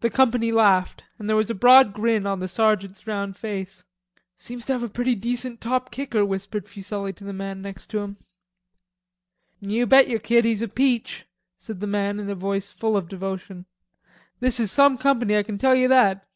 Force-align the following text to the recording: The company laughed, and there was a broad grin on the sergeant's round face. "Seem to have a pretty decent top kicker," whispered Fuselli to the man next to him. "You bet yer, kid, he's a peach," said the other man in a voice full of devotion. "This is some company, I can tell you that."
The 0.00 0.10
company 0.10 0.50
laughed, 0.50 1.04
and 1.20 1.28
there 1.28 1.36
was 1.36 1.50
a 1.50 1.54
broad 1.54 1.92
grin 1.92 2.26
on 2.26 2.40
the 2.40 2.48
sergeant's 2.48 3.06
round 3.06 3.36
face. 3.36 3.84
"Seem 4.36 4.58
to 4.62 4.72
have 4.72 4.82
a 4.82 4.88
pretty 4.88 5.14
decent 5.14 5.60
top 5.60 5.92
kicker," 5.92 6.24
whispered 6.24 6.66
Fuselli 6.68 7.12
to 7.12 7.22
the 7.22 7.32
man 7.32 7.62
next 7.62 7.86
to 7.90 8.00
him. 8.00 8.16
"You 9.60 9.86
bet 9.86 10.08
yer, 10.08 10.18
kid, 10.18 10.46
he's 10.46 10.62
a 10.62 10.66
peach," 10.66 11.26
said 11.60 11.78
the 11.78 11.84
other 11.86 11.92
man 11.92 12.18
in 12.18 12.28
a 12.28 12.34
voice 12.34 12.72
full 12.72 12.96
of 12.96 13.06
devotion. 13.06 13.66
"This 14.40 14.58
is 14.58 14.72
some 14.72 14.98
company, 14.98 15.36
I 15.36 15.44
can 15.44 15.58
tell 15.58 15.76
you 15.76 15.86
that." 15.86 16.26